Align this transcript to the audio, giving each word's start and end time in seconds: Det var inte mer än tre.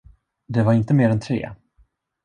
Det 0.47 0.63
var 0.63 0.73
inte 0.73 0.93
mer 0.93 1.09
än 1.09 1.19
tre. 1.19 1.51